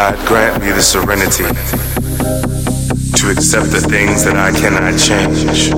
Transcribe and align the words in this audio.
God 0.00 0.14
grant 0.28 0.62
me 0.62 0.70
the 0.70 0.80
serenity 0.80 1.42
to 3.18 3.30
accept 3.32 3.72
the 3.72 3.80
things 3.90 4.22
that 4.22 4.36
I 4.36 4.52
cannot 4.52 4.96
change, 4.96 5.70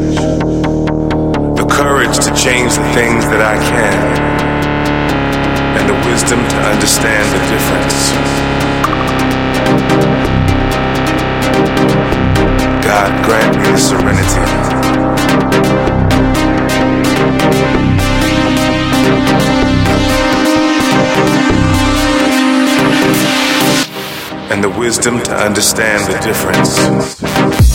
the 1.56 1.64
courage 1.66 2.18
to 2.26 2.34
change 2.34 2.76
the 2.76 2.84
things 2.92 3.24
that 3.24 3.40
I 3.40 3.56
can, 3.64 4.18
and 5.74 5.88
the 5.88 5.94
wisdom 6.06 6.46
to 6.50 6.56
understand 6.68 7.32
the 7.32 7.38
difference. 7.48 8.12
and 24.50 24.62
the 24.62 24.68
wisdom 24.68 25.22
to 25.22 25.34
understand 25.34 26.12
the 26.12 26.18
difference. 26.20 27.69